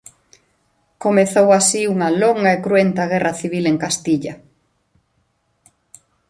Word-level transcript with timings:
Comezou 1.03 1.47
así 1.59 1.81
unha 1.93 2.09
longa 2.21 2.49
e 2.57 2.61
cruenta 2.65 3.03
guerra 3.11 3.33
civil 3.41 3.63
en 3.71 3.77
Castilla. 3.83 4.33